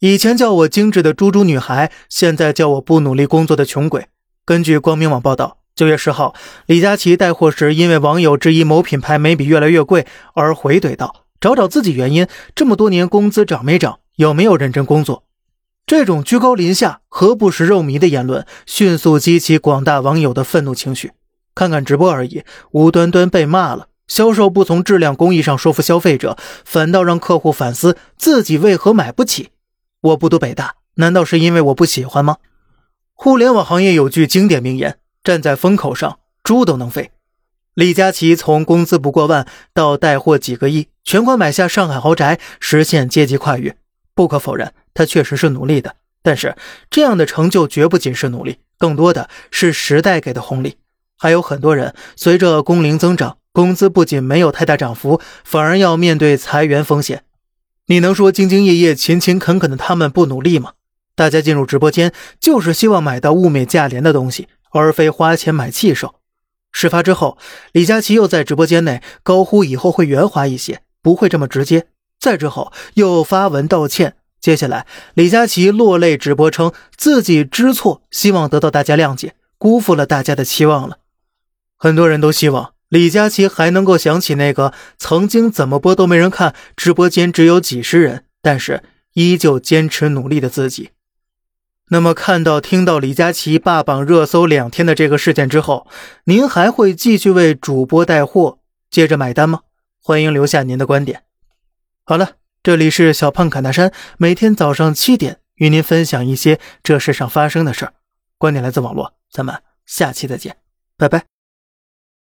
[0.00, 4.06] 以前叫我精致的猪猪女孩，现在叫我不努力工作的穷鬼。
[4.46, 6.34] 根据光明网报道，九月十号，
[6.64, 13.98] 李佳琦带货时因为网友质疑某品牌眉笔越来越贵而回怼道：“找找自己原因，这么多年工资涨没涨？
[14.16, 15.24] 有没有认真工作？”
[15.84, 21.12] 这种居高临下、何不食肉糜的言论，迅速激起广大网友的愤怒情绪。
[21.54, 23.88] 看看直播而已，无端端被骂了。
[24.08, 29.50] 销售不从质量工艺上说服消费者，反倒让客户反思自己为何买不起。
[30.02, 32.38] 我不读北大，难道是因为我不喜欢吗？
[33.12, 37.10] 互联网行业有句经典名言：“站在风口上，猪都能飞。”
[37.74, 43.76] 李佳琦从工资不过万到带货几个亿，全款买下上海豪宅，实现阶级跨越。
[44.14, 45.96] 不可否认，他确实是努力的。
[46.22, 46.56] 但是，
[46.88, 50.78] 这样的成就绝不仅是努力，更多的是时代给的红利。
[51.18, 57.24] 还有很多人随着工龄增长，工资不仅没有太大涨幅，反而要面对裁员风险。
[57.90, 60.74] 你能说兢兢业业、勤勤恳恳的他们不努力吗？
[61.16, 66.14] 大家进入直播间就是希望买到物美价廉的东西，而非花钱买气受。
[66.70, 67.36] 事发之后，
[67.72, 71.88] 李佳琦又在直播间内高呼以后会圆滑一些，不会这么直接。
[72.20, 74.14] 再之后又发文道歉。
[74.40, 80.98] 接下来，李佳琦落泪直播称自己知错，希望得到大家谅解，辜负了大家的期望了。
[81.76, 88.82] 很多人都希望李佳琦还能够想起那个曾经怎么播都没人看，直播间只有几十人，但是
[89.14, 90.90] 依旧坚持努力的自己。
[91.90, 95.86] 那么，看到听到李佳琦霸榜热搜两天的这个事件之后，
[96.24, 98.58] 您还会继续为主播带货
[98.90, 99.60] 接着买单吗？
[100.02, 101.22] 欢迎留下您的观点。
[102.04, 102.32] 好了，
[102.62, 107.92] 这里是小胖侃大山，每天早上七点与您分享一些这世上发生的事儿，
[108.36, 110.56] 观点来自网络，咱们下期再见，
[110.96, 111.39] 拜拜。